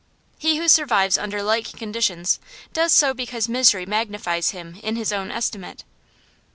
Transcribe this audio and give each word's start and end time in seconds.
He 0.39 0.57
who 0.57 0.67
survives 0.67 1.15
under 1.19 1.43
like 1.43 1.77
conditions 1.77 2.39
does 2.73 2.91
so 2.91 3.13
because 3.13 3.47
misery 3.47 3.85
magnifies 3.85 4.49
him 4.49 4.79
in 4.81 4.95
his 4.95 5.13
own 5.13 5.29
estimate. 5.29 5.83